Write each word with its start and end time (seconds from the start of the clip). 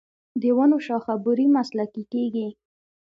د 0.41 0.43
ونو 0.57 0.77
شاخه 0.85 1.13
بري 1.25 1.47
مسلکي 1.55 2.03
کیږي. 2.13 2.47